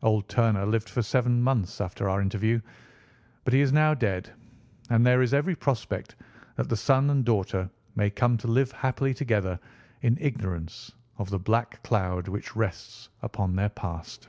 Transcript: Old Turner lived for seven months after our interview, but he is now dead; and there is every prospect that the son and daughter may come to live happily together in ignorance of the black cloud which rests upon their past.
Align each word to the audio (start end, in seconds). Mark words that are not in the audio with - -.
Old 0.00 0.28
Turner 0.28 0.64
lived 0.64 0.88
for 0.88 1.02
seven 1.02 1.42
months 1.42 1.80
after 1.80 2.08
our 2.08 2.20
interview, 2.22 2.60
but 3.42 3.52
he 3.52 3.60
is 3.60 3.72
now 3.72 3.94
dead; 3.94 4.32
and 4.90 5.04
there 5.04 5.20
is 5.22 5.34
every 5.34 5.56
prospect 5.56 6.14
that 6.54 6.68
the 6.68 6.76
son 6.76 7.10
and 7.10 7.24
daughter 7.24 7.68
may 7.96 8.08
come 8.08 8.36
to 8.38 8.46
live 8.46 8.70
happily 8.70 9.12
together 9.12 9.58
in 10.02 10.16
ignorance 10.20 10.92
of 11.18 11.30
the 11.30 11.38
black 11.40 11.82
cloud 11.82 12.28
which 12.28 12.54
rests 12.54 13.08
upon 13.24 13.56
their 13.56 13.70
past. 13.70 14.28